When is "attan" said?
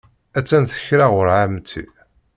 0.37-0.63